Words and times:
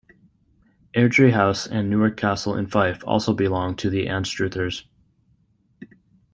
Airdrie 0.95 1.31
House 1.31 1.67
and 1.67 1.87
Newark 1.87 2.17
Castle 2.17 2.55
in 2.57 2.65
Fife 2.65 3.03
also 3.05 3.35
belong 3.35 3.75
to 3.75 3.87
the 3.87 4.07
Anstruthers. 4.09 4.87